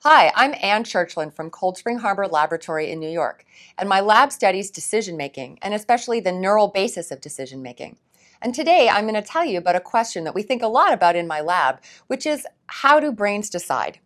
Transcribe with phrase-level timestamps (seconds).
[0.00, 3.46] Hi, I'm Anne Churchland from Cold Spring Harbor Laboratory in New York,
[3.78, 7.96] and my lab studies decision making, and especially the neural basis of decision making.
[8.42, 10.92] And today I'm going to tell you about a question that we think a lot
[10.92, 13.98] about in my lab, which is how do brains decide?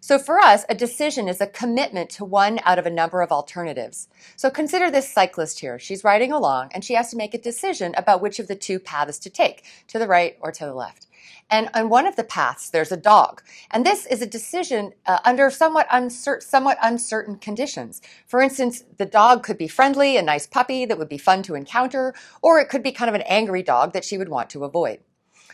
[0.00, 3.30] So for us, a decision is a commitment to one out of a number of
[3.30, 4.08] alternatives.
[4.34, 5.78] So consider this cyclist here.
[5.78, 8.80] She's riding along and she has to make a decision about which of the two
[8.80, 11.06] paths to take, to the right or to the left.
[11.50, 13.42] And on one of the paths, there's a dog.
[13.70, 18.02] And this is a decision uh, under somewhat, uncer- somewhat uncertain conditions.
[18.26, 21.54] For instance, the dog could be friendly, a nice puppy that would be fun to
[21.54, 24.64] encounter, or it could be kind of an angry dog that she would want to
[24.64, 25.00] avoid.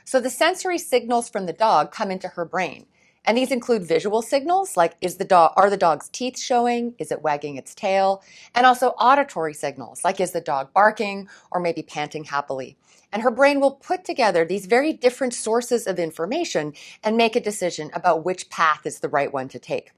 [0.04, 2.86] So the sensory signals from the dog come into her brain.
[3.24, 6.94] And these include visual signals like is the dog are the dog's teeth showing?
[6.98, 8.22] Is it wagging its tail?
[8.54, 12.76] And also auditory signals like is the dog barking or maybe panting happily?
[13.12, 17.40] And her brain will put together these very different sources of information and make a
[17.40, 19.92] decision about which path is the right one to take.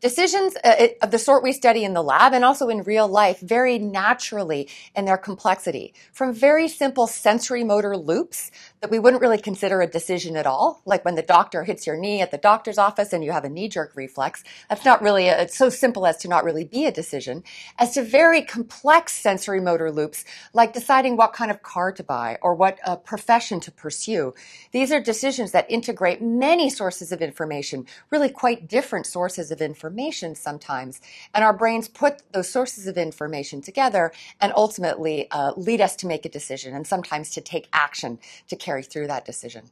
[0.00, 3.40] Decisions uh, of the sort we study in the lab and also in real life
[3.40, 9.38] vary naturally in their complexity from very simple sensory motor loops that we wouldn't really
[9.38, 12.78] consider a decision at all, like when the doctor hits your knee at the doctor's
[12.78, 14.44] office and you have a knee jerk reflex.
[14.68, 17.42] That's not really, a, it's so simple as to not really be a decision,
[17.76, 22.38] as to very complex sensory motor loops, like deciding what kind of car to buy
[22.40, 24.32] or what uh, profession to pursue.
[24.70, 29.87] These are decisions that integrate many sources of information, really quite different sources of information
[29.88, 31.00] information sometimes.
[31.34, 36.06] And our brains put those sources of information together and ultimately uh, lead us to
[36.06, 39.70] make a decision and sometimes to take action to carry through that decision.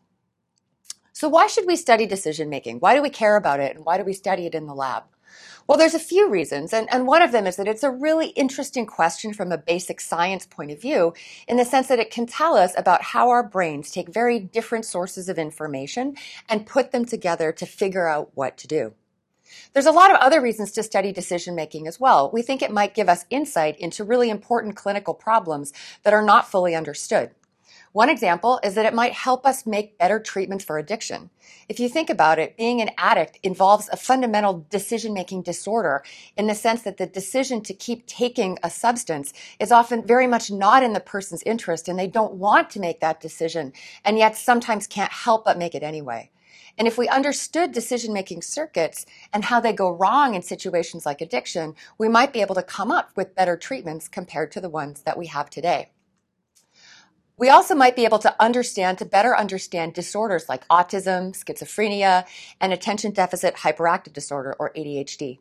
[1.12, 2.78] So why should we study decision making?
[2.80, 3.76] Why do we care about it?
[3.76, 5.04] And why do we study it in the lab?
[5.66, 8.28] Well, there's a few reasons, and, and one of them is that it's a really
[8.28, 11.12] interesting question from a basic science point of view,
[11.48, 14.84] in the sense that it can tell us about how our brains take very different
[14.84, 16.16] sources of information
[16.48, 18.94] and put them together to figure out what to do.
[19.72, 22.30] There's a lot of other reasons to study decision making as well.
[22.32, 26.50] We think it might give us insight into really important clinical problems that are not
[26.50, 27.30] fully understood.
[27.96, 31.30] One example is that it might help us make better treatments for addiction.
[31.66, 36.04] If you think about it, being an addict involves a fundamental decision making disorder
[36.36, 40.50] in the sense that the decision to keep taking a substance is often very much
[40.50, 43.72] not in the person's interest and they don't want to make that decision
[44.04, 46.30] and yet sometimes can't help but make it anyway.
[46.78, 51.20] And if we understood decision making circuits and how they go wrong in situations like
[51.20, 55.02] addiction, we might be able to come up with better treatments compared to the ones
[55.02, 55.90] that we have today.
[57.38, 62.24] We also might be able to understand, to better understand disorders like autism, schizophrenia,
[62.60, 65.38] and attention deficit hyperactive disorder or ADHD.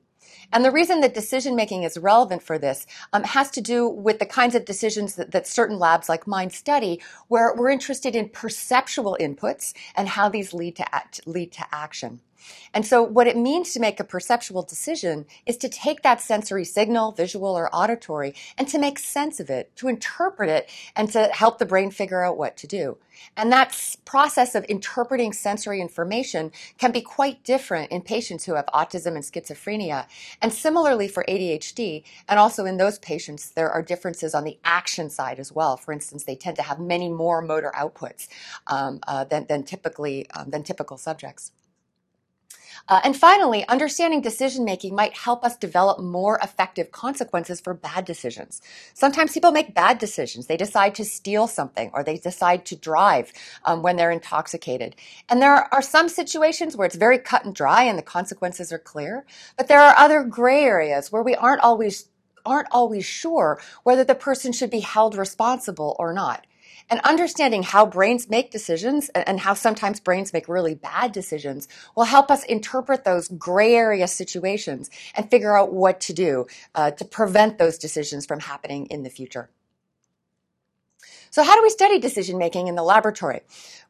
[0.56, 4.20] And the reason that decision making is relevant for this um, has to do with
[4.20, 8.30] the kinds of decisions that, that, certain labs like mine study, where we're interested in
[8.30, 12.22] perceptual inputs and how these lead to act, lead to action.
[12.74, 16.66] And so what it means to make a perceptual decision is to take that sensory
[16.66, 21.28] signal, visual or auditory, and to make sense of it, to interpret it, and to
[21.28, 22.98] help the brain figure out what to do.
[23.38, 28.66] And that process of interpreting sensory information can be quite different in patients who have
[28.68, 30.08] autism and schizophrenia.
[30.42, 35.10] And similarly for ADHD, and also in those patients, there are differences on the action
[35.10, 35.78] side as well.
[35.78, 38.28] For instance, they tend to have many more motor outputs
[38.68, 41.52] um, uh, than, than, typically, um, than typical subjects.
[42.88, 48.06] Uh, and finally, understanding decision making might help us develop more effective consequences for bad
[48.06, 48.62] decisions.
[48.94, 50.48] Sometimes people make bad decisions.
[50.48, 53.32] They decide to steal something or they decide to drive
[53.66, 54.96] um, when they're intoxicated.
[55.30, 58.80] And there are some situations where it's very cut and dry and the consequences are
[58.80, 59.26] clear.
[59.58, 62.10] But there are other gray areas where we aren't always
[62.46, 66.46] aren't always sure whether the person should be held responsible or not.
[66.90, 72.04] And understanding how brains make decisions and how sometimes brains make really bad decisions will
[72.04, 76.46] help us interpret those gray area situations and figure out what to do
[76.76, 79.50] uh, to prevent those decisions from happening in the future.
[81.36, 83.42] So how do we study decision making in the laboratory?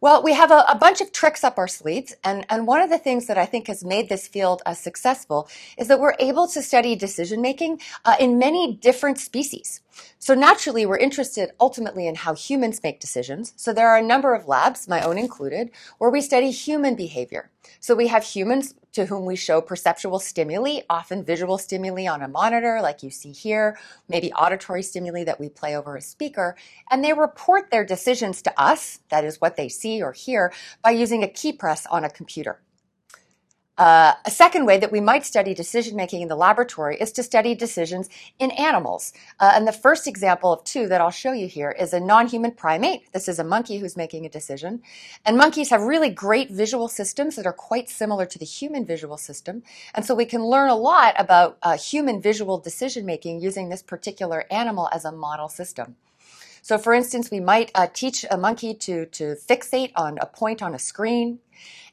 [0.01, 2.89] Well, we have a, a, bunch of tricks up our sleeves, and, and one of
[2.89, 6.47] the things that I think has made this field uh, successful is that we're able
[6.47, 9.81] to study decision making uh, in many different species.
[10.19, 13.53] So naturally, we're interested ultimately in how humans make decisions.
[13.55, 17.51] So there are a number of labs, my own included, where we study human behavior.
[17.79, 22.27] So we have humans to whom we show perceptual stimuli, often visual stimuli on a
[22.27, 23.77] monitor, like you see here,
[24.07, 26.55] maybe auditory stimuli that we play over a speaker,
[26.89, 30.91] and they report their decisions to us, that is what they see or hear, by
[30.91, 32.61] using a key press on a computer.
[33.77, 37.21] Uh, a second way that we might study decision making in the laboratory is to
[37.21, 38.07] study decisions
[38.39, 39.11] in animals.
[39.39, 42.27] Uh, and the first example of two that I'll show you here is a non
[42.27, 43.11] human primate.
[43.11, 44.81] This is a monkey who's making a decision.
[45.25, 49.17] And monkeys have really great visual systems that are quite similar to the human visual
[49.17, 49.61] system.
[49.93, 53.83] And so we can learn a lot about uh, human visual decision making using this
[53.83, 55.97] particular animal as a model system.
[56.61, 60.63] So, for instance, we might uh, teach a monkey to, to fixate on a point
[60.63, 61.39] on a screen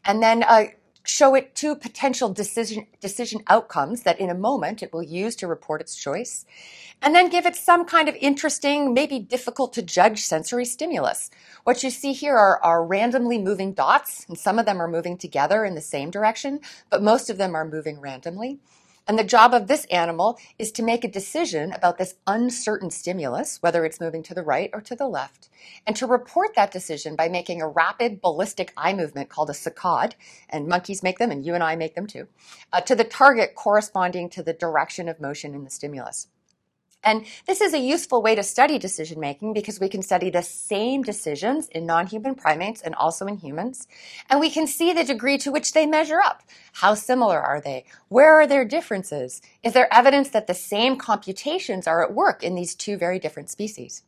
[0.04, 0.64] and then uh,
[1.04, 5.46] show it two potential decision, decision outcomes that in a moment it will use to
[5.46, 6.44] report its choice,
[7.00, 11.30] and then give it some kind of interesting, maybe difficult to judge sensory stimulus.
[11.64, 15.18] What you see here are, are randomly moving dots, and some of them are moving
[15.18, 16.60] together in the same direction,
[16.90, 18.60] but most of them are moving randomly.
[19.08, 23.58] And the job of this animal is to make a decision about this uncertain stimulus,
[23.60, 25.48] whether it's moving to the right or to the left,
[25.86, 30.12] and to report that decision by making a rapid ballistic eye movement called a saccade,
[30.48, 32.28] and monkeys make them, and you and I make them too,
[32.72, 36.28] uh, to the target corresponding to the direction of motion in the stimulus.
[37.04, 40.42] And this is a useful way to study decision making because we can study the
[40.42, 43.88] same decisions in non human primates and also in humans.
[44.30, 46.42] And we can see the degree to which they measure up.
[46.74, 47.84] How similar are they?
[48.08, 49.42] Where are their differences?
[49.62, 53.50] Is there evidence that the same computations are at work in these two very different
[53.50, 54.02] species?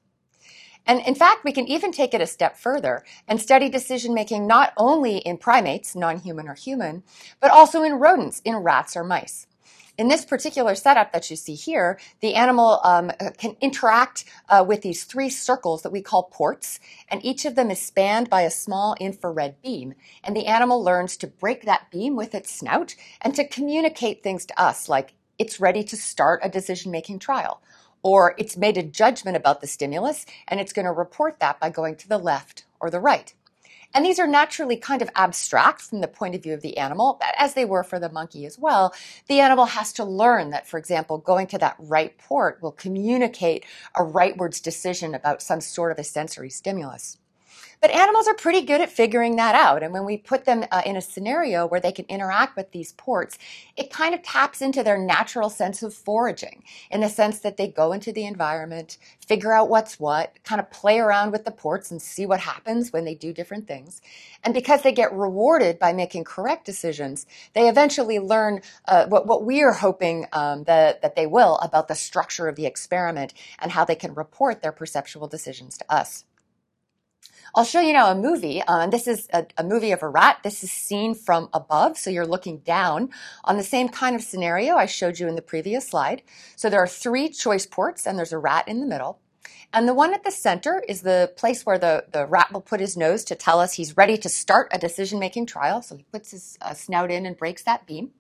[0.87, 4.47] And in fact, we can even take it a step further and study decision making
[4.47, 7.03] not only in primates, non human or human,
[7.41, 9.47] but also in rodents, in rats or mice.
[9.97, 14.83] In this particular setup that you see here, the animal um, can interact uh, with
[14.83, 18.51] these three circles that we call ports, and each of them is spanned by a
[18.51, 19.95] small infrared beam.
[20.25, 24.45] And the animal learns to break that beam with its snout and to communicate things
[24.47, 27.63] to us, like it's ready to start a decision making trial,
[28.03, 31.71] or it's made a judgment about the stimulus and it's going to report that by
[31.71, 33.33] going to the left or the right.
[33.95, 37.21] And these are naturally kind of abstract from the point of view of the animal,
[37.39, 38.93] as they were for the monkey as well.
[39.29, 43.65] The animal has to learn that, for example, going to that right port will communicate
[43.95, 47.19] a rightwards decision about some sort of a sensory stimulus.
[47.85, 49.83] But animals are pretty good at figuring that out.
[49.83, 52.93] And when we put them uh, in a scenario where they can interact with these
[52.93, 53.37] ports,
[53.77, 57.69] it kind of taps into their natural sense of foraging in the sense that they
[57.69, 58.97] go into the environment,
[59.27, 62.91] figure out what's what, kind of play around with the ports and see what happens
[62.91, 64.01] when they do different things.
[64.43, 69.45] And because they get rewarded by making correct decisions, they eventually learn uh, what, what
[69.45, 73.73] we are hoping um, that, that they will about the structure of the experiment and
[73.73, 76.25] how they can report their perceptual decisions to us.
[77.57, 78.63] I'll show you now a movie.
[78.67, 80.41] Uh, this is a, a, movie of a rat.
[80.43, 83.11] This is seen from above, so you're looking down
[83.45, 86.23] on the same kind of scenario I showed you in the previous slide.
[86.57, 89.21] So there are three choice ports, and there's a rat in the middle.
[89.73, 92.81] And the one at the center is the place where the, the rat will put
[92.81, 95.81] his nose to tell us he's ready to start a decision making trial.
[95.81, 98.11] So he puts his uh, snout in and breaks that beam.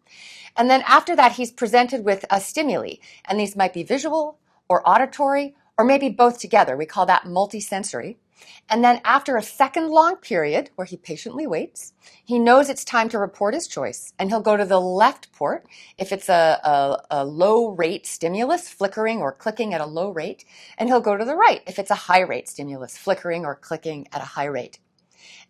[0.57, 2.95] And then after that, he's presented with a stimuli.
[3.25, 4.39] And these might be visual
[4.69, 6.77] or auditory or maybe both together.
[6.77, 8.17] We call that multisensory.
[8.69, 11.93] And then after a second long period where he patiently waits,
[12.25, 15.67] he knows it's time to report his choice and he'll go to the left port
[15.99, 20.45] if it's a, a, a, low rate stimulus flickering or clicking at a low rate,
[20.79, 24.09] and he'll go to the right if it's a high rate stimulus flickering or clicking
[24.13, 24.79] at a high rate.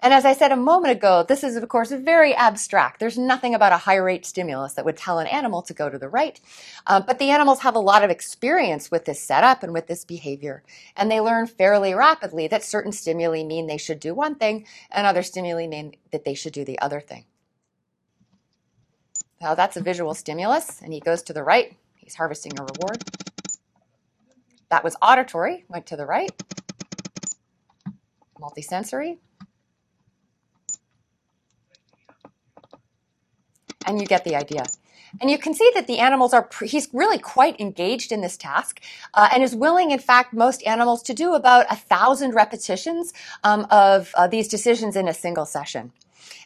[0.00, 3.00] And as I said a moment ago, this is of course very abstract.
[3.00, 5.98] There's nothing about a high rate stimulus that would tell an animal to go to
[5.98, 6.40] the right.
[6.86, 10.04] Uh, but the animals have a lot of experience with this setup and with this
[10.04, 10.62] behavior.
[10.96, 15.06] And they learn fairly rapidly that certain stimuli mean they should do one thing and
[15.06, 17.24] other stimuli mean that they should do the other thing.
[19.40, 21.76] Now that's a visual stimulus and he goes to the right.
[21.96, 23.02] He's harvesting a reward.
[24.70, 26.30] That was auditory, went to the right.
[28.40, 29.18] Multisensory,
[33.86, 34.64] and you get the idea.
[35.20, 38.80] And you can see that the animals are, he's really quite engaged in this task
[39.14, 43.12] uh, and is willing, in fact, most animals to do about a thousand repetitions
[43.44, 45.92] um, of uh, these decisions in a single session.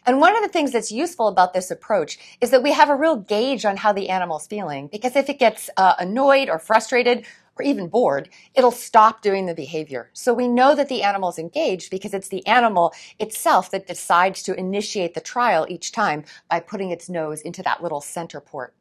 [0.07, 2.97] And one of the things that's useful about this approach is that we have a
[2.97, 7.27] real gauge on how the animal's feeling because if it gets uh, annoyed or frustrated,
[7.59, 10.11] or even bored, it'll stop doing the behavior.
[10.13, 14.43] So we know that the animal is engaged because it's the animal itself that decides
[14.45, 18.75] to initiate the trial each time by putting its nose into that little center port.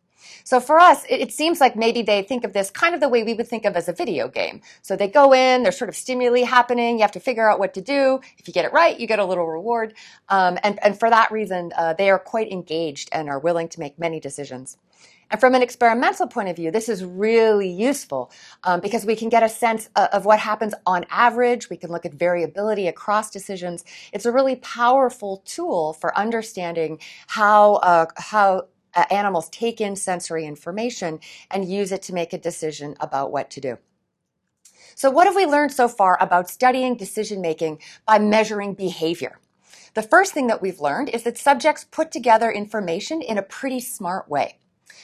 [0.44, 3.10] So for us, it, it, seems like maybe they think of this kind of the
[3.10, 4.62] way we would think of as a video game.
[4.82, 6.98] So they go in, there's sort of stimuli happening.
[6.98, 8.20] You have to figure out what to do.
[8.38, 9.94] If you get it right, you get a little reward.
[10.30, 13.80] Um, and, and for that reason, uh, they are quite engaged and are willing to
[13.80, 14.78] make many decisions.
[15.30, 18.32] And from an experimental point of view, this is really useful
[18.64, 21.70] um, because we can get a sense of, of, what happens on average.
[21.70, 23.84] We can look at variability across decisions.
[24.14, 30.46] It's a really powerful tool for understanding how uh, how uh, animals take in sensory
[30.46, 33.78] information and use it to make a decision about what to do.
[34.96, 39.40] So, what have we learned so far about studying decision making by measuring behavior?
[39.94, 43.80] The first thing that we've learned is that subjects put together information in a pretty
[43.80, 44.58] smart way.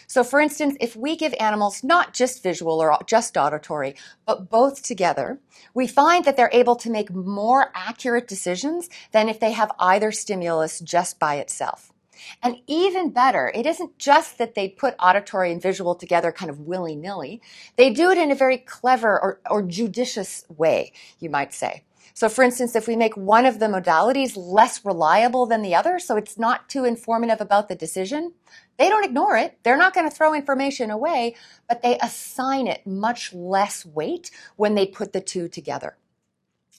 [0.07, 3.95] So, for instance, if we give animals not just visual or just auditory,
[4.25, 5.39] but both together,
[5.75, 10.11] we find that they're able to make more accurate decisions than if they have either
[10.11, 11.92] stimulus just by itself.
[12.41, 16.59] And even better, it isn't just that they put auditory and visual together kind of
[16.59, 17.41] willy nilly.
[17.75, 21.83] They do it in a very clever or, or judicious way, you might say.
[22.15, 25.97] So for instance, if we make one of the modalities less reliable than the other,
[25.97, 28.33] so it's not too informative about the decision,
[28.77, 29.57] they don't ignore it.
[29.63, 31.35] They're not going to throw information away,
[31.67, 35.97] but they assign it much less weight when they put the two together.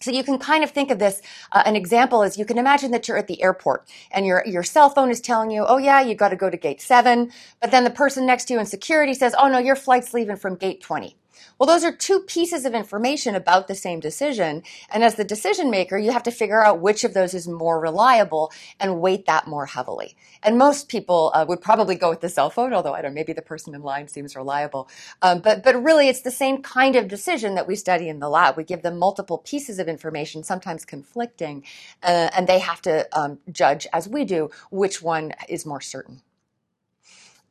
[0.05, 1.23] So you can kind of think of this.
[1.51, 4.63] Uh, an example is you can imagine that you're at the airport and your your
[4.63, 7.33] cell phone is telling you, "Oh yeah, you got to go to gate 7."
[7.63, 10.37] But then the person next to you in security says, "Oh no, your flight's leaving
[10.37, 11.17] from gate 20."
[11.59, 14.63] Well, those are two pieces of information about the same decision.
[14.91, 17.81] And as the decision maker, you have to figure out which of those is more
[17.81, 20.17] reliable and weight that more heavily.
[20.43, 23.15] And most people uh, would probably go with the cell phone, although I don't know,
[23.15, 24.89] maybe the person in line seems reliable.
[25.23, 28.29] Um, but, but really, it's the same kind of decision that we study in the
[28.29, 28.57] lab.
[28.57, 31.65] We give them multiple pieces of information, sometimes conflicting,
[32.03, 36.24] uh, and they have to um, judge, as we do, which one is more certain.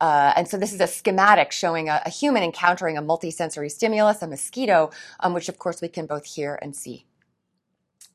[0.00, 4.22] Uh, and so this is a schematic showing a, a, human encountering a multisensory stimulus,
[4.22, 7.06] a mosquito, um, which of course we can both hear and see.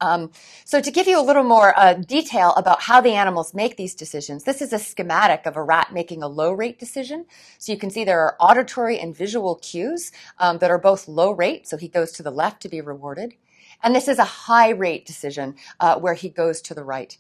[0.01, 0.31] Um,
[0.63, 3.95] so to give you a little more uh, detail about how the animals make these
[3.95, 7.25] decisions, this is a schematic of a rat making a low rate decision.
[7.57, 11.31] So you can see there are auditory and visual cues um, that are both low
[11.31, 13.33] rate, so he goes to the left to be rewarded.
[13.83, 17.17] And this is a high rate decision uh, where he goes to the right.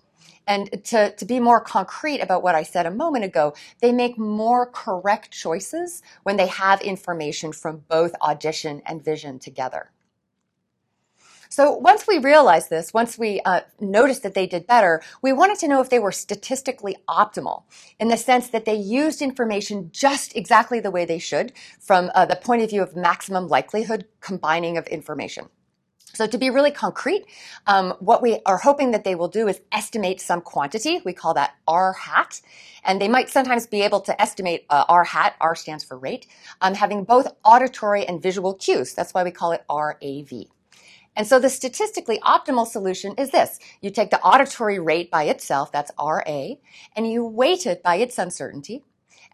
[0.49, 4.17] And to, to be more concrete about what I said a moment ago, they make
[4.17, 9.91] more correct choices when they have information from both audition and vision together.
[11.51, 15.59] So once we realized this, once we uh, noticed that they did better, we wanted
[15.59, 17.63] to know if they were statistically optimal
[17.99, 22.25] in the sense that they used information just exactly the way they should from uh,
[22.25, 25.49] the point of view of maximum likelihood combining of information.
[26.13, 27.25] So to be really concrete,
[27.67, 31.01] um, what we are hoping that they will do is estimate some quantity.
[31.05, 32.41] We call that R hat.
[32.83, 36.27] And they might sometimes be able to estimate uh, R hat, R stands for rate,
[36.61, 38.93] um, having both auditory and visual cues.
[38.93, 40.47] That's why we call it RAV.
[41.15, 43.59] And so the statistically optimal solution is this.
[43.81, 46.55] You take the auditory rate by itself, that's RA,
[46.95, 48.83] and you weight it by its uncertainty.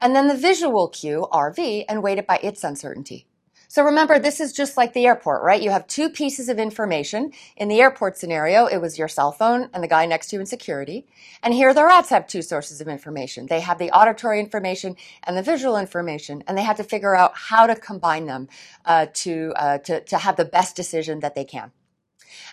[0.02, 3.28] And then the visual cue, RV, and weight it by its uncertainty.
[3.68, 5.62] So remember, this is just like the airport, right?
[5.62, 7.32] You have two pieces of information.
[7.58, 10.40] In the airport scenario, it was your cell phone and the guy next to you
[10.40, 11.06] in security.
[11.44, 13.48] And here the rats have two sources of information.
[13.48, 17.34] They have the auditory information and the visual information, and they have to figure out
[17.36, 18.48] how to combine them
[18.86, 21.72] uh, to, uh, to, to have the best decision that they can.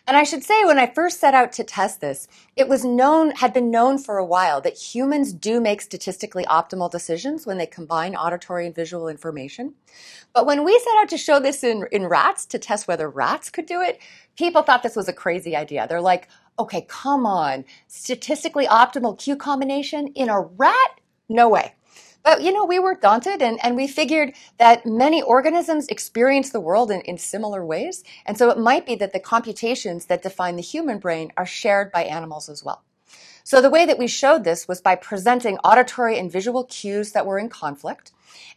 [0.06, 3.30] And I should say, when I first set out to test this, it was known,
[3.32, 7.66] had been known for a while that humans do make statistically optimal decisions when they
[7.66, 9.74] combine auditory and visual information.
[10.32, 13.50] But when we set out to show this in, in rats to test whether rats
[13.50, 14.00] could do it,
[14.36, 15.86] people thought this was a crazy idea.
[15.88, 21.00] They're like, okay, come on, statistically optimal cue combination in a rat?
[21.28, 21.74] No way.
[22.22, 26.60] But, you know, we were daunted and, and we figured that many organisms experience the
[26.60, 28.04] world in, in similar ways.
[28.26, 31.90] And so it might be that the computations that define the human brain are shared
[31.90, 32.82] by animals as well.
[33.44, 37.26] So the way that we showed this was by presenting auditory and visual cues that
[37.26, 38.12] were in conflict.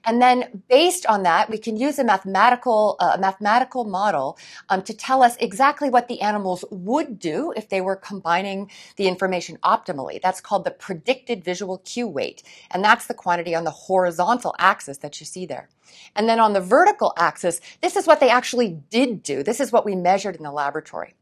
[0.06, 4.38] And then based on that, we can use a mathematical, uh, mathematical model
[4.70, 9.08] um, to tell us exactly what the animals would do if they were combining the
[9.08, 10.22] information optimally.
[10.22, 12.44] That's called the predicted visual cue weight.
[12.72, 15.70] And that's the quantity on the horizontal axis that you see there.
[16.16, 19.44] And then on the vertical axis, this is what they actually did do.
[19.44, 21.16] This is what we measured in the laboratory.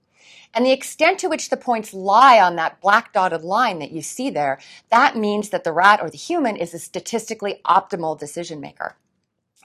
[0.53, 4.01] And the extent to which the points lie on that black dotted line that you
[4.01, 4.59] see there,
[4.91, 8.95] that means that the rat or the human is a statistically optimal decision maker.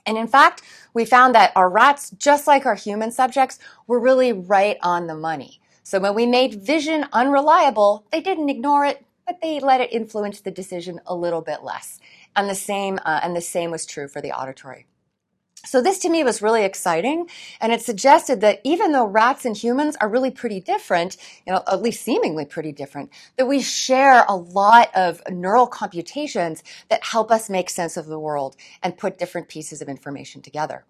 [0.05, 4.33] And in fact, we found that our rats, just like our human subjects, were really
[4.33, 5.61] right on the money.
[5.83, 10.41] So when we made vision unreliable, they didn't ignore it, but they let it influence
[10.41, 11.99] the decision a little bit less.
[12.35, 14.85] and the same uh, and the same was true for the auditory.
[15.65, 17.27] So this to me was really exciting,
[17.59, 21.61] and it suggested that even though rats and humans are really pretty different, you know,
[21.67, 27.29] at least seemingly pretty different, that we share a lot of neural computations that help
[27.29, 30.85] us make sense of the world and put different pieces of information together.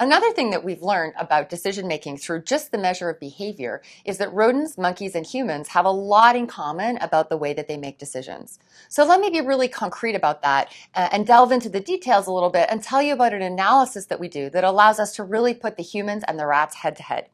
[0.00, 4.18] Another thing that we've learned about decision making through just the measure of behavior is
[4.18, 7.76] that rodents, monkeys, and humans have a lot in common about the way that they
[7.76, 8.60] make decisions.
[8.88, 12.32] So let me be really concrete about that uh, and delve into the details a
[12.32, 15.24] little bit and tell you about an analysis that we do that allows us to
[15.24, 17.28] really put the humans and the rats head to head.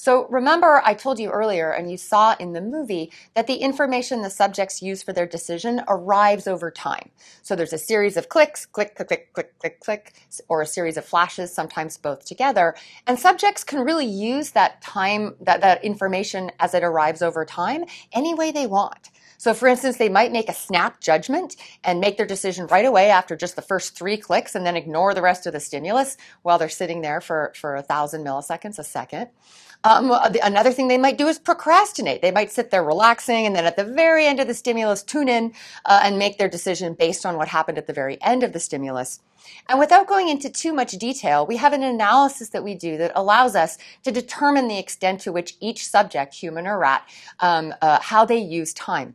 [0.00, 4.22] So remember, I told you earlier, and you saw in the movie, that the information
[4.22, 7.10] the subjects use for their decision arrives over time.
[7.42, 10.14] So there's a series of clicks, click, click, click, click, click, click,
[10.48, 12.74] or a series of flashes, sometimes both together.
[13.06, 17.84] And subjects can really use that time, that, that information as it arrives over time
[18.14, 19.10] any way they want.
[19.36, 23.08] So for instance, they might make a snap judgment and make their decision right away
[23.08, 26.58] after just the first three clicks and then ignore the rest of the stimulus while
[26.58, 29.28] they're sitting there for, for a thousand milliseconds a second.
[29.82, 32.20] Um, another thing they might do is procrastinate.
[32.20, 35.28] They might sit there relaxing and then at the very end of the stimulus tune
[35.28, 35.54] in
[35.86, 38.60] uh, and make their decision based on what happened at the very end of the
[38.60, 39.20] stimulus.
[39.70, 43.12] And without going into too much detail, we have an analysis that we do that
[43.14, 47.08] allows us to determine the extent to which each subject, human or rat,
[47.40, 49.14] um, uh, how they use time.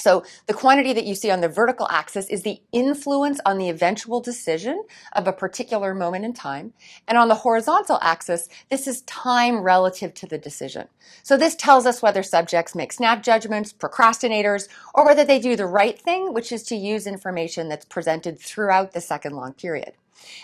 [0.00, 3.68] So the quantity that you see on the vertical axis is the influence on the
[3.68, 6.72] eventual decision of a particular moment in time.
[7.06, 10.88] And on the horizontal axis, this is time relative to the decision.
[11.22, 15.66] So this tells us whether subjects make snap judgments, procrastinators, or whether they do the
[15.66, 19.92] right thing, which is to use information that's presented throughout the second long period.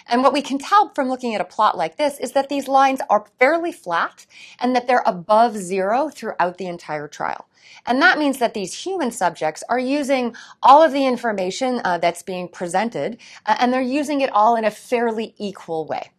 [0.07, 2.69] And what we can tell from looking at a plot like this is that these
[2.69, 4.27] lines are fairly flat
[4.59, 7.49] and that they're above zero throughout the entire trial.
[7.87, 12.23] And that means that these human subjects are using all of the information uh, that's
[12.23, 16.11] being presented uh, and they're using it all in a fairly equal way.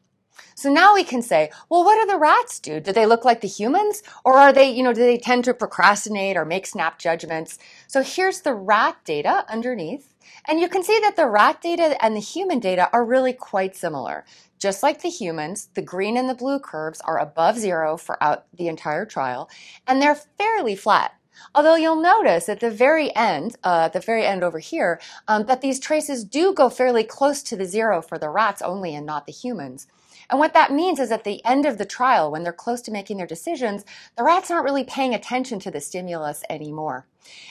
[0.56, 2.80] So now we can say, well, what do the rats do?
[2.80, 4.02] Do they look like the humans?
[4.26, 7.60] Or are they, you know, do they tend to procrastinate or make snap judgments?
[7.86, 10.16] So here's the rat data underneath.
[10.48, 13.76] And you can see that the rat data and the human data are really quite
[13.76, 14.26] similar.
[14.60, 18.68] Just like the humans, the green and the blue curves are above zero throughout the
[18.68, 19.50] entire trial,
[19.86, 21.14] and they're fairly flat.
[21.54, 25.46] Although you'll notice at the very end, uh, at the very end over here, um,
[25.46, 29.06] that these traces do go fairly close to the zero for the rats only and
[29.06, 29.88] not the humans.
[30.30, 32.92] And what that means is at the end of the trial, when they're close to
[32.92, 33.86] making their decisions,
[34.18, 37.06] the rats aren't really paying attention to the stimulus anymore.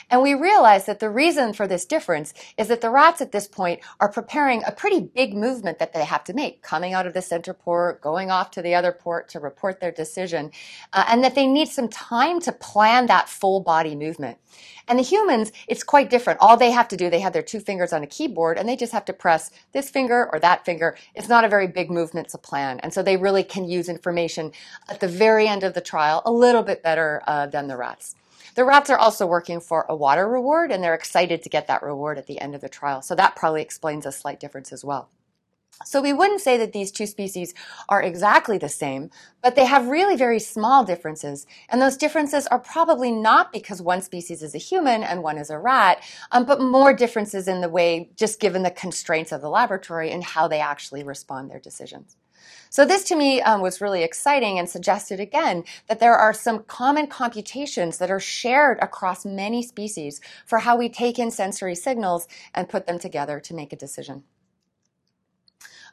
[0.09, 3.49] And we realize that the reason for this difference is that the rats at this
[3.49, 7.15] point are preparing a pretty big movement that they have to make, coming out of
[7.15, 10.53] the center port, going off to the other port to report their decision,
[10.93, 14.39] uh, and that they need some time to plan that full body movement.
[14.89, 16.39] And the humans, it's quite different.
[16.41, 18.77] All they have to do, they have their two fingers on a keyboard and they
[18.77, 20.97] just have to press this finger or that finger.
[21.15, 22.79] It's not a very big movement to plan.
[22.81, 24.53] And so they really can use information
[24.89, 28.15] at the very end of the trial a little bit better uh, than the rats.
[28.57, 31.83] The rats are also working for a water reward and they're excited to get that
[31.83, 33.03] reward at the end of the trial.
[33.03, 35.11] So that probably explains a slight difference as well.
[35.85, 37.53] So we wouldn't say that these two species
[37.91, 39.11] are exactly the same,
[39.43, 41.47] but they have really very small differences.
[41.69, 45.51] And those differences are probably not because one species is a human and one is
[45.51, 49.51] a rat, um, but more differences in the way, just given the constraints of the
[49.51, 52.17] laboratory and how they actually respond their decisions.
[52.71, 56.65] So this to me um, was really exciting and suggested again that there are some
[56.65, 62.29] common computations that are shared across many species for how we take in sensory signals
[62.55, 64.25] and put them together to make a decision.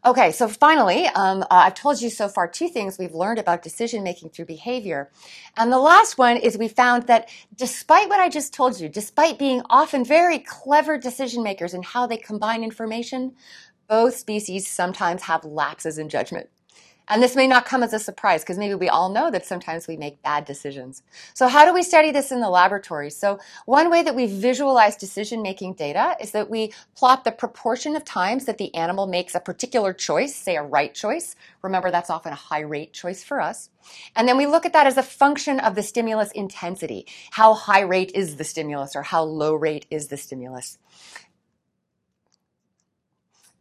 [0.05, 3.61] Okay, so finally, um, uh, I've told you so far two things we've learned about
[3.61, 5.09] decision making through behavior.
[5.55, 9.39] And the last one is we found that despite what I just told you, despite
[9.39, 13.33] being often very clever decision makers in how they combine information,
[13.87, 16.49] both species sometimes have lapses in judgment.
[17.07, 19.87] And this may not come as a surprise because maybe we all know that sometimes
[19.87, 21.03] we make bad decisions.
[21.33, 23.09] So how do we study this in the laboratory?
[23.09, 28.05] So one way that we visualize decision-making data is that we plot the proportion of
[28.05, 31.35] times that the animal makes a particular choice, say a right choice.
[31.61, 33.69] Remember, that's often a high rate choice for us.
[34.15, 37.05] And then we look at that as a function of the stimulus intensity.
[37.31, 40.77] How high rate is the stimulus or how low rate is the stimulus?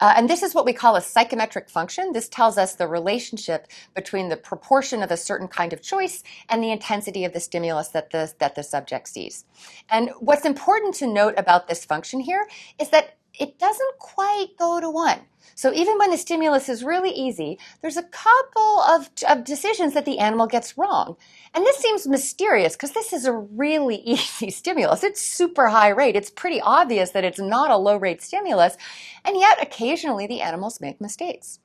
[0.03, 2.11] Uh, and this is what we call a psychometric function.
[2.11, 6.61] This tells us the relationship between the proportion of a certain kind of choice and
[6.61, 9.45] the intensity of the stimulus that the, that the subject sees.
[9.89, 12.49] And what's important to note about this function here
[12.81, 15.21] is that it doesn't quite go to one.
[15.55, 20.05] So even when the stimulus is really easy, there's a couple of, of decisions that
[20.05, 21.17] the animal gets wrong.
[21.55, 25.05] And this seems mysterious because this is a really easy stimulus.
[25.05, 26.17] It's super high rate.
[26.17, 28.77] It's pretty obvious that it's not a low rate stimulus.
[29.25, 31.59] And yet occasionally the animals make mistakes.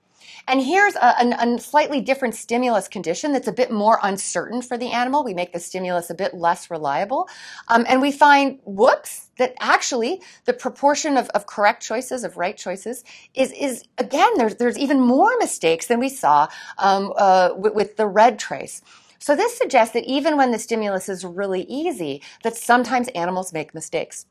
[0.47, 4.77] And here's a, a, a, slightly different stimulus condition that's a bit more uncertain for
[4.77, 5.23] the animal.
[5.23, 7.27] We make the stimulus a bit less reliable.
[7.67, 12.57] Um, and we find, whoops, that actually the proportion of, of correct choices, of right
[12.57, 13.03] choices,
[13.33, 17.97] is, is again, there's, there's even more mistakes than we saw um, uh, with, with
[17.97, 18.81] the red trace.
[19.19, 23.73] So this suggests that even when the stimulus is really easy, that sometimes animals make
[23.73, 24.25] mistakes.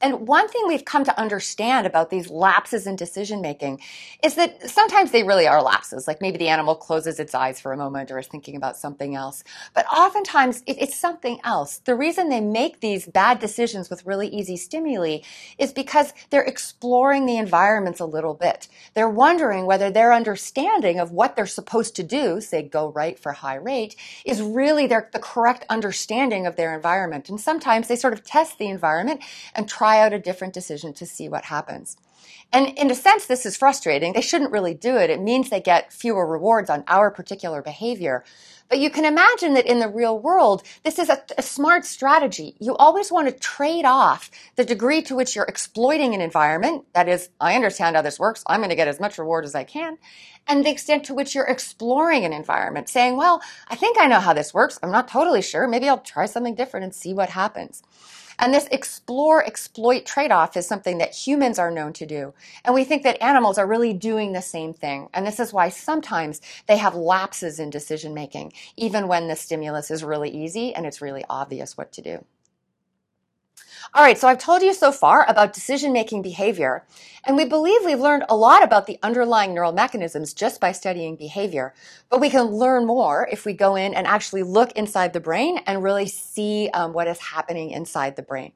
[0.00, 3.80] And one thing we've come to understand about these lapses in decision making
[4.22, 6.06] is that sometimes they really are lapses.
[6.06, 9.14] Like maybe the animal closes its eyes for a moment or is thinking about something
[9.14, 9.42] else.
[9.74, 11.78] But oftentimes it's something else.
[11.78, 15.18] The reason they make these bad decisions with really easy stimuli
[15.58, 18.68] is because they're exploring the environments a little bit.
[18.94, 23.32] They're wondering whether their understanding of what they're supposed to do, say go right for
[23.32, 27.28] high rate, is really their, the correct understanding of their environment.
[27.28, 29.22] And sometimes they sort of test the environment
[29.54, 31.96] and try try out a different decision to see what happens.
[32.52, 34.12] And in a sense, this is frustrating.
[34.12, 35.08] They shouldn't really do it.
[35.08, 38.22] It means they get fewer rewards on our particular behavior.
[38.68, 42.54] But you can imagine that in the real world, this is a, a, smart strategy.
[42.60, 46.84] You always want to trade off the degree to which you're exploiting an environment.
[46.92, 48.44] That is, I understand how this works.
[48.46, 49.96] I'm going to get as much reward as I can.
[50.46, 54.20] And the extent to which you're exploring an environment, saying, well, I think I know
[54.20, 54.78] how this works.
[54.82, 55.66] I'm not totally sure.
[55.66, 57.82] Maybe I'll try something different and see what happens.
[58.38, 62.34] And this explore exploit trade off is something that humans are known to do.
[62.64, 65.08] And we think that animals are really doing the same thing.
[65.12, 69.90] And this is why sometimes they have lapses in decision making, even when the stimulus
[69.90, 72.24] is really easy and it's really obvious what to do.
[73.94, 76.84] All right, so I've told you so far about decision making behavior,
[77.24, 81.16] and we believe we've learned a lot about the underlying neural mechanisms just by studying
[81.16, 81.72] behavior.
[82.10, 85.60] But we can learn more if we go in and actually look inside the brain
[85.66, 88.52] and really see um, what is happening inside the brain.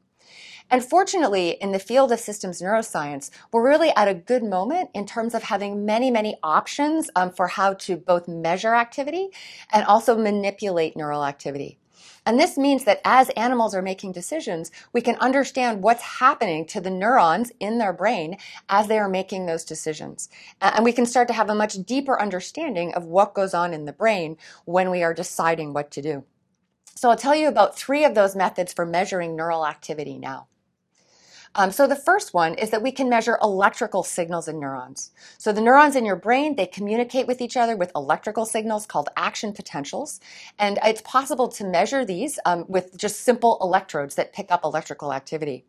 [0.71, 5.07] And fortunately, in the field of systems neuroscience, we're really at a good moment in
[5.07, 9.29] terms of having many, many options um, for how to both measure activity
[9.73, 11.79] and also manipulate neural activity.
[12.25, 16.81] And this means that as animals are making decisions, we can understand what's happening to
[16.81, 18.37] the neurons in their brain
[18.69, 20.29] as they are making those decisions.
[20.61, 23.87] And we can start to have a much deeper understanding of what goes on in
[23.87, 26.25] the brain when we are deciding what to do.
[26.95, 30.47] So I'll tell you about three of those methods for measuring neural activity now.
[31.55, 35.11] Um, so the first one is that we can measure electrical signals in neurons.
[35.39, 39.09] So the neurons in your brain, they communicate with each other with electrical signals called
[39.17, 40.21] action potentials.
[40.59, 45.13] And it's possible to measure these um, with just simple electrodes that pick up electrical
[45.13, 45.67] activity.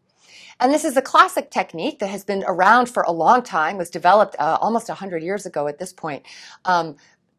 [0.59, 3.89] And this is a classic technique that has been around for a long time, was
[3.89, 6.25] developed uh, almost 100 years ago at this point.
[6.65, 6.95] Um,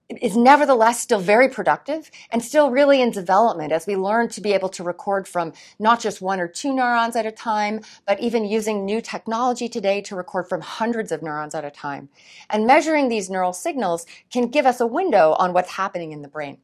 [0.08, 4.52] is nevertheless still very productive and still really in development as we learn to be
[4.52, 8.44] able to record from not just one or two neurons at a time, but even
[8.44, 12.08] using new technology today to record from hundreds of neurons at a time.
[12.50, 16.28] And measuring these neural signals can give us a window on what's happening in the
[16.28, 16.58] brain.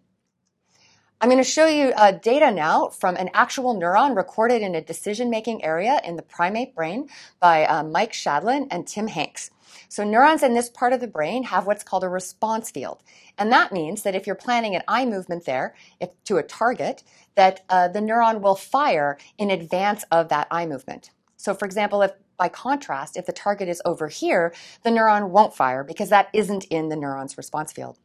[1.22, 4.81] I'm going to show you uh, data now from an actual neuron recorded in a
[4.81, 9.50] decision-making area in the primate brain by uh, Mike Shadlen and Tim Hanks.
[9.88, 13.02] So neurons in this part of the brain have what's called a response field.
[13.38, 17.02] And that means that if you're planning an eye movement there if, to a target,
[17.35, 21.11] that uh, the neuron will fire in advance of that eye movement.
[21.37, 25.54] So for example, if by contrast, if the target is over here, the neuron won't
[25.54, 27.98] fire because that isn't in the neuron's response field.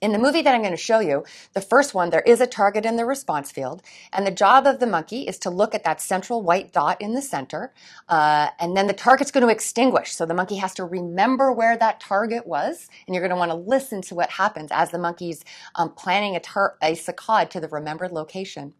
[0.00, 2.46] In the movie that I'm going to show you, the first one, there is a
[2.46, 5.84] target in the response field, and the job of the monkey is to look at
[5.84, 7.72] that central white dot in the center,
[8.08, 10.14] uh, and then the target's going to extinguish.
[10.14, 13.50] So the monkey has to remember where that target was, and you're going to want
[13.50, 17.60] to listen to what happens as the monkey's um, planning a, tar- a saccade to
[17.60, 18.74] the remembered location.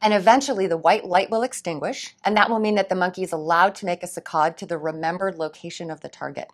[0.00, 3.32] And eventually the white light will extinguish, and that will mean that the monkey is
[3.32, 6.50] allowed to make a saccade to the remembered location of the target.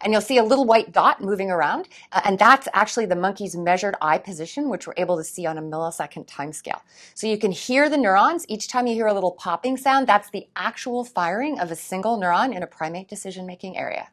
[0.00, 3.54] And you'll see a little white dot moving around, uh, and that's actually the monkey's
[3.54, 6.82] measured eye position, which we're able to see on a millisecond time scale.
[7.14, 8.44] So you can hear the neurons.
[8.48, 12.18] Each time you hear a little popping sound, that's the actual firing of a single
[12.18, 14.08] neuron in a primate decision-making area.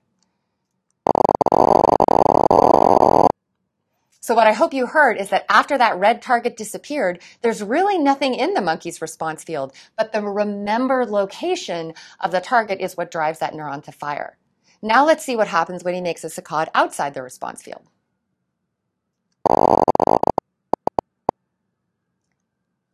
[4.21, 7.97] So what I hope you heard is that after that red target disappeared, there's really
[7.97, 13.11] nothing in the monkey's response field, but the remembered location of the target is what
[13.11, 14.37] drives that neuron to fire.
[14.81, 17.83] Now let's see what happens when he makes a saccade outside the response field.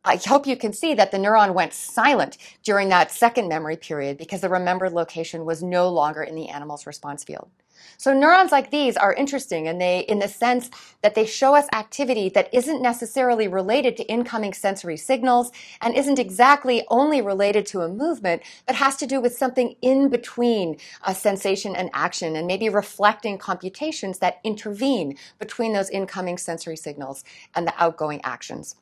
[0.07, 4.19] I hope you can see that the neuron went silent during that second memory period
[4.19, 7.49] because the remembered location was no longer in the animal's response field.
[7.97, 10.69] So neurons like these are interesting and they, in the sense
[11.01, 16.19] that they show us activity that isn't necessarily related to incoming sensory signals and isn't
[16.19, 21.15] exactly only related to a movement, but has to do with something in between a
[21.15, 27.67] sensation and action and maybe reflecting computations that intervene between those incoming sensory signals and
[27.67, 28.75] the outgoing actions.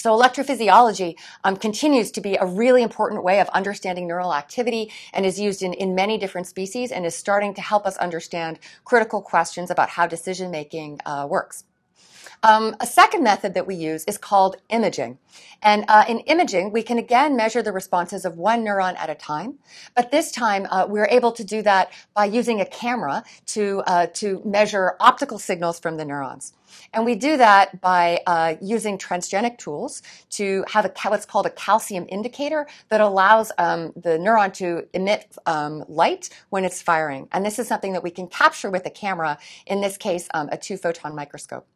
[0.00, 5.26] So electrophysiology um, continues to be a really important way of understanding neural activity and
[5.26, 9.20] is used in, in many different species and is starting to help us understand critical
[9.20, 11.64] questions about how decision making uh, works.
[12.44, 15.18] Um, a second method that we use is called imaging.
[15.62, 19.16] And uh, in imaging, we can again measure the responses of one neuron at a
[19.16, 19.58] time.
[19.96, 24.06] But this time, uh, we're able to do that by using a camera to, uh,
[24.14, 26.52] to measure optical signals from the neurons.
[26.92, 31.50] And we do that by uh, using transgenic tools to have a, what's called a
[31.50, 37.28] calcium indicator that allows um, the neuron to emit um, light when it's firing.
[37.32, 40.48] And this is something that we can capture with a camera, in this case, um,
[40.50, 41.66] a two photon microscope.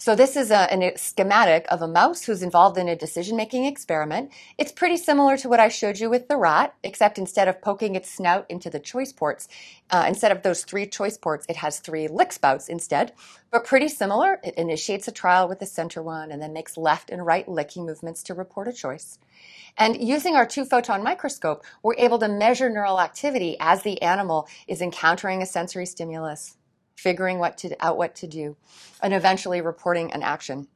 [0.00, 4.30] So this is a, a, schematic of a mouse who's involved in a decision-making experiment.
[4.56, 7.96] It's pretty similar to what I showed you with the rat, except instead of poking
[7.96, 9.48] its snout into the choice ports,
[9.90, 13.12] uh, instead of those three choice ports, it has three lick spouts instead.
[13.50, 14.38] But pretty similar.
[14.44, 17.84] It initiates a trial with the center one and then makes left and right licking
[17.84, 19.18] movements to report a choice.
[19.76, 24.46] And using our two photon microscope, we're able to measure neural activity as the animal
[24.68, 26.57] is encountering a sensory stimulus
[26.98, 28.56] figuring what to, out what to do,
[29.00, 30.66] and eventually reporting an action.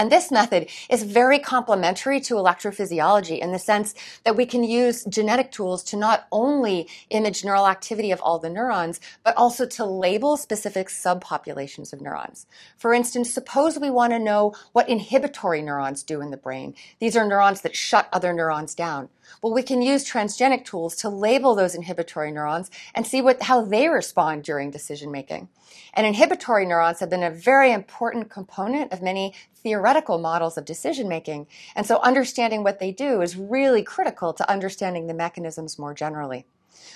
[0.00, 5.04] And this method is very complementary to electrophysiology in the sense that we can use
[5.04, 9.84] genetic tools to not only image neural activity of all the neurons, but also to
[9.84, 12.46] label specific subpopulations of neurons.
[12.78, 16.74] For instance, suppose we want to know what inhibitory neurons do in the brain.
[16.98, 19.10] These are neurons that shut other neurons down.
[19.42, 23.62] Well, we can use transgenic tools to label those inhibitory neurons and see what, how
[23.62, 25.48] they respond during decision making.
[25.94, 31.08] And inhibitory neurons have been a very important component of many theoretical models of decision
[31.08, 31.46] making.
[31.74, 36.46] And so understanding what they do is really critical to understanding the mechanisms more generally.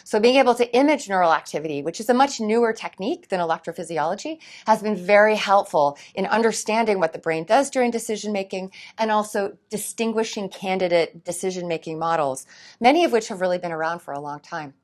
[0.04, 4.38] So being able to image neural activity, which is a much newer technique than electrophysiology,
[4.66, 9.56] has been very helpful in understanding what the brain does during decision making and also
[9.70, 12.46] distinguishing candidate decision making models,
[12.80, 14.74] many of which have really been around for a long time.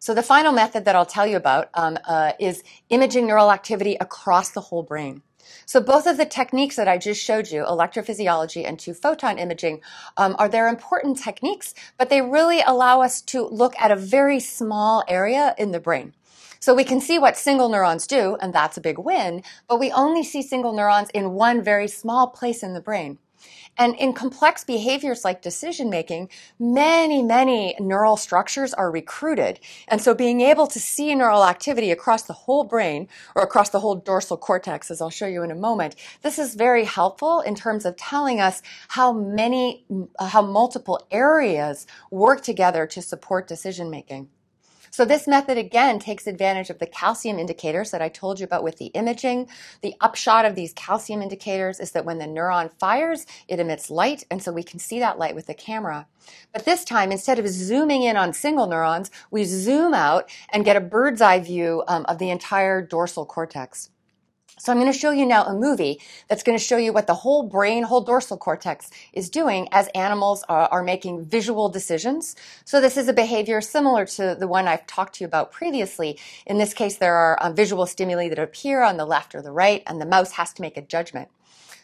[0.00, 3.96] So the final method that I'll tell you about um, uh, is imaging neural activity
[4.00, 5.22] across the whole brain.
[5.66, 9.80] So both of the techniques that I just showed you, electrophysiology and two photon imaging,
[10.16, 14.40] um, are they're important techniques, but they really allow us to look at a very
[14.40, 16.14] small area in the brain.
[16.60, 19.92] So we can see what single neurons do, and that's a big win, but we
[19.92, 23.18] only see single neurons in one very small place in the brain.
[23.76, 29.60] And in complex behaviors like decision making, many, many neural structures are recruited.
[29.86, 33.80] And so being able to see neural activity across the whole brain or across the
[33.80, 37.54] whole dorsal cortex, as I'll show you in a moment, this is very helpful in
[37.54, 39.84] terms of telling us how many,
[40.18, 44.28] how multiple areas work together to support decision making.
[44.90, 48.64] So this method again takes advantage of the calcium indicators that I told you about
[48.64, 49.48] with the imaging.
[49.82, 54.24] The upshot of these calcium indicators is that when the neuron fires, it emits light,
[54.30, 56.06] and so we can see that light with the camera.
[56.52, 60.76] But this time, instead of zooming in on single neurons, we zoom out and get
[60.76, 63.90] a bird's eye view um, of the entire dorsal cortex.
[64.58, 67.06] So I'm going to show you now a movie that's going to show you what
[67.06, 72.34] the whole brain, whole dorsal cortex is doing as animals are, are, making visual decisions.
[72.64, 76.18] So this is a behavior similar to the one I've talked to you about previously.
[76.46, 79.52] In this case, there are um, visual stimuli that appear on the left or the
[79.52, 81.28] right, and the mouse has to make a judgment.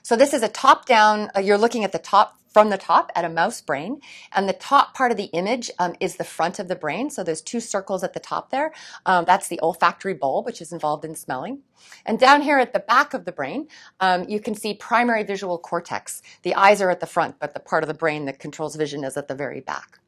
[0.02, 3.24] So this is a top-down, uh, you're looking at the top from the top at
[3.24, 4.00] a mouse brain.
[4.32, 7.10] And the top part of the image um, is the front of the brain.
[7.10, 8.72] So there's two circles at the top there.
[9.04, 11.62] Um, that's the olfactory bulb, which is involved in smelling.
[12.06, 13.68] And down here at the back of the brain,
[14.00, 16.22] um, you can see primary visual cortex.
[16.42, 19.04] The eyes are at the front, but the part of the brain that controls vision
[19.04, 19.98] is at the very back.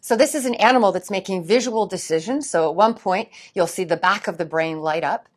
[0.00, 2.48] So this is an animal that's making visual decisions.
[2.48, 5.28] So at one point, you'll see the back of the brain light up.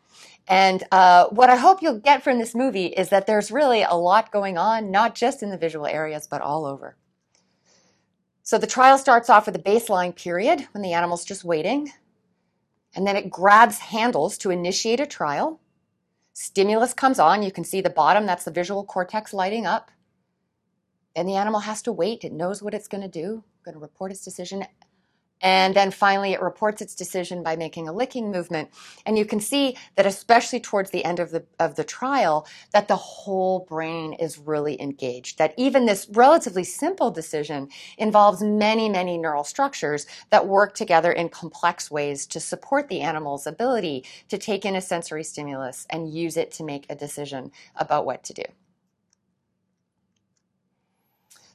[0.48, 3.94] And uh, what I hope you'll get from this movie is that there's really a
[3.94, 6.98] lot going on, not just in the visual areas, but all over.
[8.42, 11.94] So the trial starts off with a baseline period when the animal's just waiting.
[12.94, 15.62] And then it grabs handles to initiate a trial.
[16.34, 17.42] Stimulus comes on.
[17.42, 19.92] You can see the bottom, that's the visual cortex lighting up.
[21.16, 22.24] And the animal has to wait.
[22.24, 24.66] It knows what it's going to do, going to report its decision.
[25.44, 28.70] And then finally, it reports its decision by making a licking movement.
[29.06, 32.88] And you can see that, especially towards the end of the, of the trial, that
[32.88, 35.38] the whole brain is really engaged.
[35.38, 41.28] That even this relatively simple decision involves many, many neural structures that work together in
[41.28, 46.38] complex ways to support the animal's ability to take in a sensory stimulus and use
[46.38, 48.44] it to make a decision about what to do.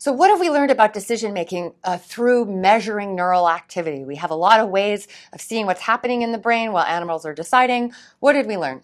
[0.00, 4.04] So, what have we learned about decision making uh, through measuring neural activity?
[4.04, 7.26] We have a lot of ways of seeing what's happening in the brain while animals
[7.26, 7.92] are deciding.
[8.20, 8.82] What did we learn?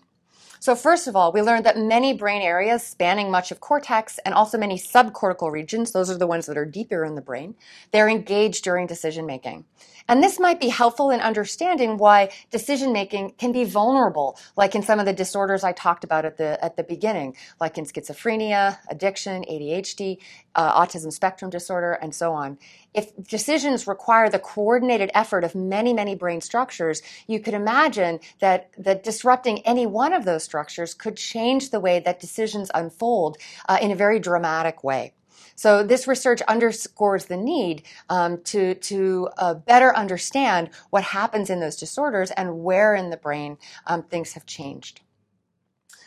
[0.58, 4.34] So first of all, we learned that many brain areas spanning much of cortex and
[4.34, 7.54] also many subcortical regions, those are the ones that are deeper in the brain,
[7.92, 9.66] they're engaged during decision making.
[10.06, 14.82] And this might be helpful in understanding why decision making can be vulnerable, like in
[14.82, 18.78] some of the disorders I talked about at the, at the beginning, like in schizophrenia,
[18.88, 20.18] addiction, ADHD,
[20.54, 22.58] uh, autism spectrum disorder, and so on.
[22.92, 28.70] If decisions require the coordinated effort of many, many brain structures, you could imagine that,
[28.76, 33.38] that disrupting any one of those structures could change the way that decisions unfold
[33.68, 35.14] uh, in a very dramatic way.
[35.56, 41.60] So this research underscores the need um, to to uh, better understand what happens in
[41.60, 45.00] those disorders and where in the brain um, things have changed.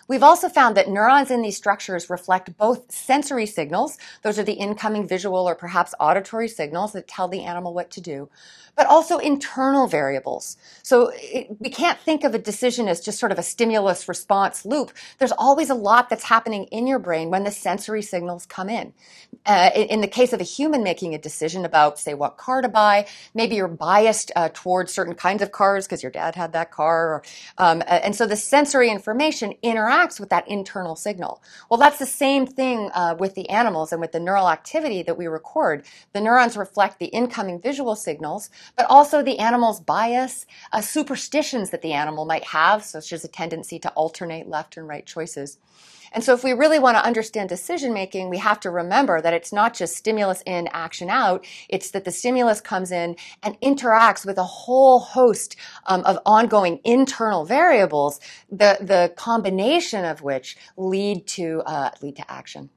[0.07, 4.53] We've also found that neurons in these structures reflect both sensory signals, those are the
[4.53, 8.29] incoming visual or perhaps auditory signals that tell the animal what to do,
[8.77, 10.55] but also internal variables.
[10.81, 14.65] So it, we can't think of a decision as just sort of a stimulus response
[14.65, 14.93] loop.
[15.17, 18.93] There's always a lot that's happening in your brain when the sensory signals come in.
[19.45, 22.61] Uh, in, in, the case of a human making a decision about, say, what car
[22.61, 26.53] to buy, maybe you're biased uh, towards certain kinds of cars because your dad had
[26.53, 27.15] that car.
[27.15, 27.23] Or,
[27.57, 31.41] um, and so the sensory information interacts with that internal signal.
[31.69, 35.17] Well, that's the same thing uh, with the animals and with the neural activity that
[35.17, 35.85] we record.
[36.13, 41.81] The neurons reflect the incoming visual signals, but also the animal's bias, uh, superstitions that
[41.81, 45.57] the animal might have, such as a tendency to alternate left and right choices.
[46.11, 49.33] And so if we really want to understand decision making, we have to remember that
[49.33, 51.45] it's not just stimulus in, action out.
[51.69, 56.79] It's that the stimulus comes in and interacts with a whole host um, of ongoing
[56.83, 62.69] internal variables, the, the combination of which lead to, uh, lead to action.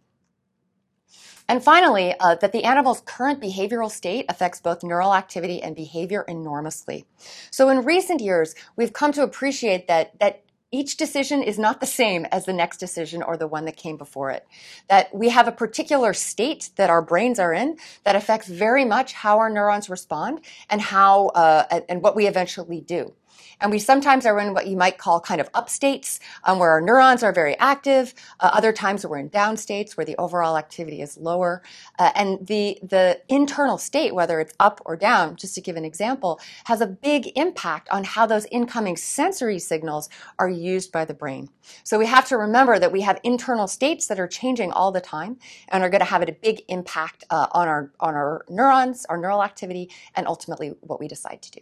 [1.50, 6.24] And finally, uh, that the animal's current behavioral state affects both neural activity and behavior
[6.28, 7.06] enormously.
[7.50, 11.86] So in recent years, we've come to appreciate that, that each decision is not the
[11.86, 14.46] same as the next decision or the one that came before it.
[14.88, 19.12] That we have a particular state that our brains are in that affects very much
[19.12, 23.14] how our neurons respond and how uh, and what we eventually do.
[23.60, 26.70] And we sometimes are in what you might call kind of up states, um, where
[26.70, 28.14] our neurons are very active.
[28.40, 31.62] Uh, other times we're in down states where the overall activity is lower.
[31.98, 35.84] Uh, and the, the internal state, whether it's up or down, just to give an
[35.84, 41.14] example, has a big impact on how those incoming sensory signals are used by the
[41.14, 41.48] brain.
[41.84, 45.00] So we have to remember that we have internal states that are changing all the
[45.00, 49.04] time and are going to have a big impact uh, on our on our neurons,
[49.06, 51.60] our neural activity, and ultimately what we decide to do.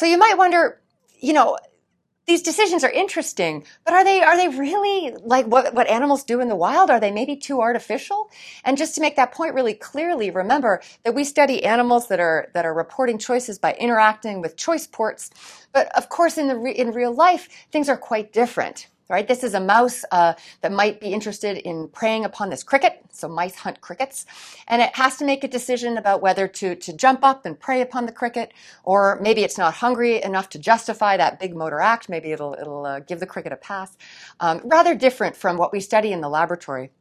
[0.00, 0.80] So you might wonder,
[1.20, 1.58] you know,
[2.26, 6.40] these decisions are interesting, but are they are they really like what, what animals do
[6.40, 6.88] in the wild?
[6.88, 8.30] Are they maybe too artificial?
[8.64, 12.48] And just to make that point really clearly, remember that we study animals that are
[12.54, 15.28] that are reporting choices by interacting with choice ports,
[15.74, 19.26] but of course in the re, in real life things are quite different right?
[19.26, 23.00] This is a mouse uh, that might be interested in preying upon this cricket.
[23.10, 24.24] So mice hunt crickets.
[24.68, 27.80] And it has to make a decision about whether to, to jump up and prey
[27.80, 28.52] upon the cricket,
[28.84, 32.08] or maybe it's not hungry enough to justify that big motor act.
[32.08, 33.98] Maybe it'll, it'll uh, give the cricket a pass.
[34.38, 36.92] Um, rather different from what we study in the laboratory.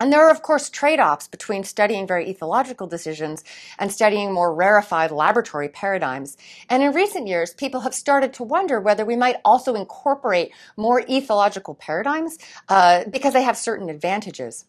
[0.00, 3.44] And there are, of course, trade-offs between studying very ethological decisions
[3.78, 6.36] and studying more rarefied laboratory paradigms.
[6.68, 11.02] And in recent years, people have started to wonder whether we might also incorporate more
[11.02, 14.64] ethological paradigms uh, because they have certain advantages.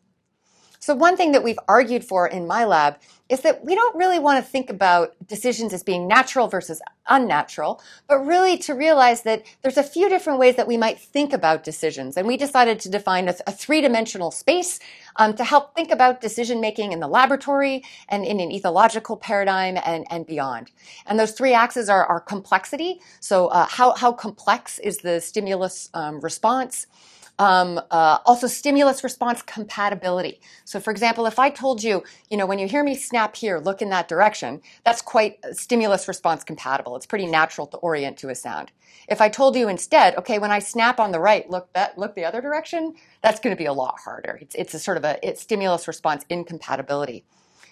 [0.79, 4.19] So one thing that we've argued for in my lab is that we don't really
[4.19, 9.43] want to think about decisions as being natural versus unnatural, but really to realize that
[9.63, 12.17] there's a few different ways that we might think about decisions.
[12.17, 14.79] And we decided to define a, a three-dimensional space
[15.15, 19.77] um, to help think about decision making in the laboratory and in an ethological paradigm
[19.83, 20.69] and, and beyond.
[21.07, 22.99] And those three axes are, are complexity.
[23.19, 26.85] So uh, how, how complex is the stimulus um, response?
[27.37, 30.39] Um, uh, also, stimulus response compatibility.
[30.63, 33.59] So, for example, if I told you, you know, when you hear me snap here,
[33.59, 36.95] look in that direction, that's quite stimulus response compatible.
[36.95, 38.71] It's pretty natural to orient to a sound.
[39.09, 42.15] If I told you instead, okay, when I snap on the right, look that look
[42.15, 44.39] the other direction, that's going to be a lot harder.
[44.41, 47.25] It's, it's a sort of a it's stimulus response incompatibility.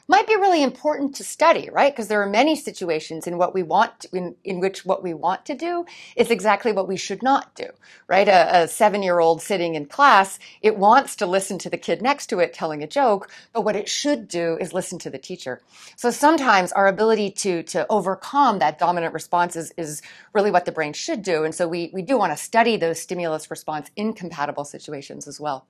[0.07, 1.93] Might be really important to study, right?
[1.93, 5.13] Because there are many situations in what we want, to, in, in which what we
[5.13, 5.85] want to do
[6.15, 7.67] is exactly what we should not do,
[8.07, 8.27] right?
[8.27, 12.39] A, a seven-year-old sitting in class, it wants to listen to the kid next to
[12.39, 15.61] it telling a joke, but what it should do is listen to the teacher.
[15.95, 20.01] So sometimes our ability to, to overcome that dominant response is, is
[20.33, 21.43] really what the brain should do.
[21.43, 25.65] And so we, we do want to study those stimulus response incompatible situations as well.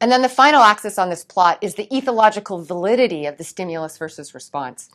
[0.00, 3.98] And then the final axis on this plot is the ethological validity of the stimulus
[3.98, 4.90] versus response.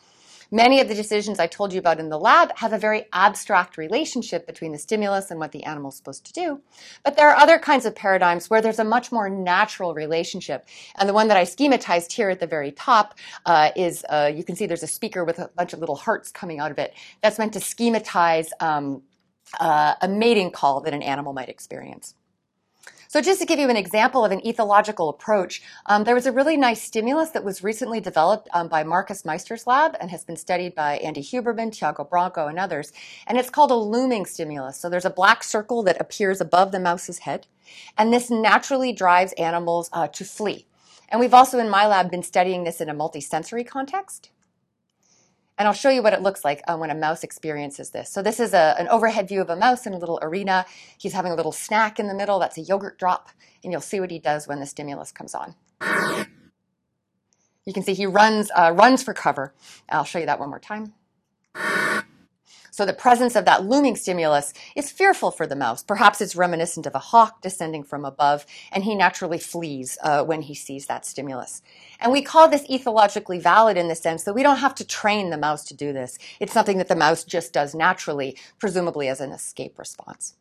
[0.54, 3.76] Many of the decisions I told you about in the lab have a very abstract
[3.76, 6.62] relationship between the stimulus and what the animal is supposed to do.
[7.04, 10.68] But there are other kinds of paradigms where there's a much more natural relationship.
[10.96, 13.16] And the one that I schematized here at the very top
[13.48, 16.32] uh, is, uh, you can see there's a speaker with a bunch of little hearts
[16.32, 16.94] coming out of it.
[17.24, 19.02] That's meant to schematize um,
[19.60, 22.14] uh, a mating call that an animal might experience.
[23.14, 26.32] So just to give you an example of an ethological approach, um, there was a
[26.32, 30.36] really nice stimulus that was recently developed um, by Markus Meister's lab and has been
[30.36, 32.92] studied by Andy Huberman, Tiago Branco, and others.
[33.28, 34.80] And it's called a looming stimulus.
[34.80, 37.46] So there's a black circle that appears above the mouse's head.
[38.00, 40.66] And this naturally drives animals uh, to flee.
[41.08, 44.32] And we've also in my lab been studying this in a multisensory context.
[45.58, 48.10] And I'll show you what it looks like uh, when a mouse experiences this.
[48.10, 50.66] So this is a, an overhead view of a mouse in a little arena.
[50.98, 52.40] He's having a little snack in the middle.
[52.40, 53.30] That's a yogurt drop.
[53.64, 55.56] And you'll see what he does when the stimulus comes on.
[57.66, 59.54] You can see he runs, uh, runs for cover.
[59.90, 60.94] I'll show you that one more time.
[62.74, 65.84] So the presence of that looming stimulus is fearful for the mouse.
[65.84, 70.42] Perhaps it's reminiscent of a hawk descending from above, and he naturally flees uh, when
[70.42, 71.62] he sees that stimulus.
[72.00, 75.30] And we call this ethologically valid in the sense that we don't have to train
[75.30, 76.18] the mouse to do this.
[76.40, 80.34] It's something that the mouse just does naturally, presumably as an escape response.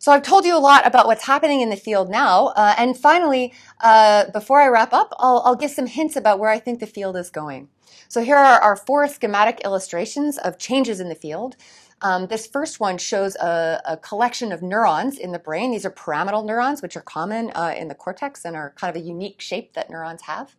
[0.00, 2.46] So I've told you a lot about what's happening in the field now.
[2.56, 6.50] Uh, and finally, uh, before I wrap up, I'll, I'll give some hints about where
[6.50, 7.68] I think the field is going.
[8.08, 11.56] So here are our four schematic illustrations of changes in the field.
[12.02, 15.70] Um, this first one shows a, a, collection of neurons in the brain.
[15.70, 19.00] These are pyramidal neurons, which are common uh, in the cortex and are kind of
[19.00, 20.56] a unique shape that neurons have.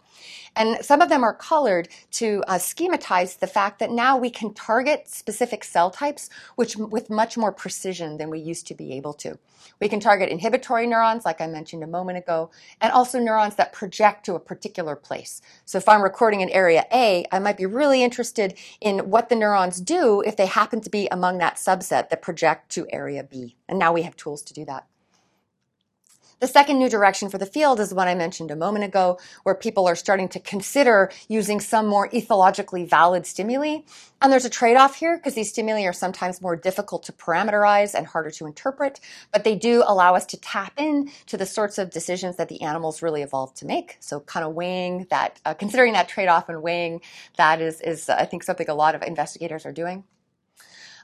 [0.56, 4.54] And some of them are colored to uh, schematize the fact that now we can
[4.54, 9.14] target specific cell types which, with much more precision than we used to be able
[9.16, 9.38] to.
[9.80, 13.74] We can target inhibitory neurons, like I mentioned a moment ago, and also neurons that
[13.74, 15.42] project to a particular place.
[15.66, 19.36] So if I'm recording in area A, I might be really interested in what the
[19.36, 23.56] neurons do if they happen to be among that subset that project to area B.
[23.68, 24.88] And now we have tools to do that.
[26.44, 29.56] The second new direction for the field is what I mentioned a moment ago, where
[29.56, 33.78] people are starting to consider using some more ethologically valid stimuli.
[34.22, 38.06] And there's a trade-off here because these stimuli are sometimes more difficult to parameterize and
[38.06, 39.00] harder to interpret,
[39.32, 42.62] but they do allow us to tap in to the sorts of decisions that the
[42.62, 43.96] animals really evolved to make.
[44.02, 47.00] So kind of weighing that, uh, considering that trade-off and weighing
[47.38, 50.04] that is, is uh, I think something a lot of investigators are doing.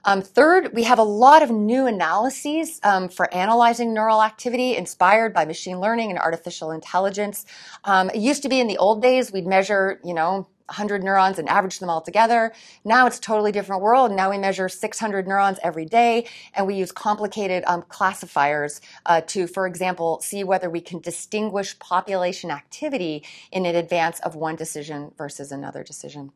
[0.06, 5.34] Um, third, we have a lot of new analyses um, for analyzing neural activity inspired
[5.34, 7.45] by machine learning and artificial intelligence.
[7.84, 11.39] Um, it used to be in the old days, we'd measure, you know, 100 neurons
[11.39, 12.54] and average them all together.
[12.86, 14.12] Now it's a totally different world.
[14.12, 19.47] Now we measure 600 neurons every day, and we use complicated um, classifiers uh, to,
[19.47, 25.52] for example, see whether we can distinguish population activity in advance of one decision versus
[25.52, 26.32] another decision.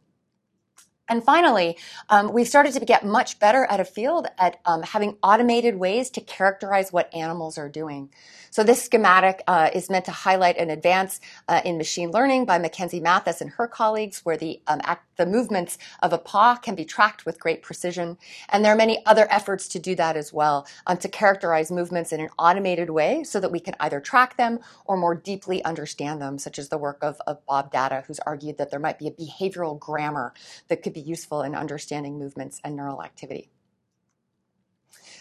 [1.09, 1.77] And finally,
[2.09, 6.09] um, we've started to get much better at a field at um, having automated ways
[6.11, 8.09] to characterize what animals are doing.
[8.51, 12.59] So this schematic uh, is meant to highlight an advance uh, in machine learning by
[12.59, 16.75] Mackenzie Mathis and her colleagues, where the um, act, the movements of a paw can
[16.75, 18.15] be tracked with great precision.
[18.49, 22.13] And there are many other efforts to do that as well, um, to characterize movements
[22.13, 26.21] in an automated way so that we can either track them or more deeply understand
[26.21, 29.07] them, such as the work of, of Bob Datta, who's argued that there might be
[29.07, 30.31] a behavioral grammar
[30.67, 33.49] that could be useful in understanding movements and neural activity.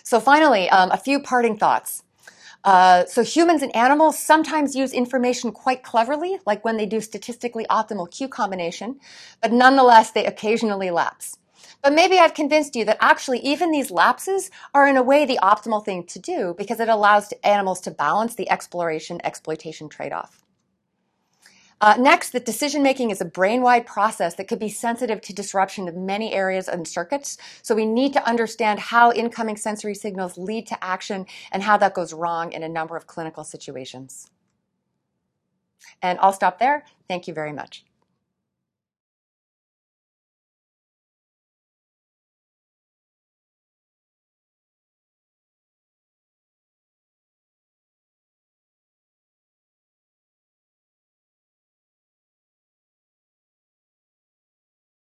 [0.02, 2.02] So finally, um, a few parting thoughts.
[2.64, 7.66] Uh, so humans and animals sometimes use information quite cleverly, like when they do statistically
[7.68, 9.00] optimal cue combination,
[9.40, 11.38] but nonetheless, they occasionally lapse.
[11.82, 15.40] But maybe I've convinced you that actually even these lapses are in a way the
[15.42, 20.41] optimal thing to do because it allows animals to balance the exploration exploitation trade-off.
[21.82, 25.88] Uh, next, that decision making is a brain-wide process that could be sensitive to disruption
[25.88, 27.36] of many areas and circuits.
[27.60, 31.92] So we need to understand how incoming sensory signals lead to action and how that
[31.92, 34.30] goes wrong in a number of clinical situations.
[36.00, 36.84] And I'll stop there.
[37.08, 37.84] Thank you very much.